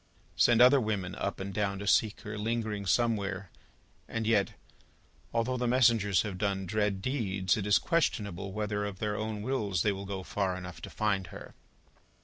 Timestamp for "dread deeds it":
6.65-7.67